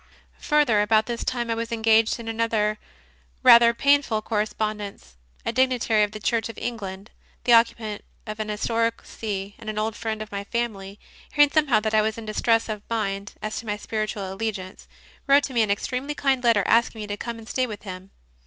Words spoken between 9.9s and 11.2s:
friend of my family,